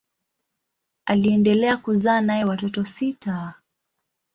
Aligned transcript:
Aliendelea 1.05 1.77
kuzaa 1.77 2.21
naye 2.21 2.43
watoto 2.45 2.85
sita. 2.85 3.53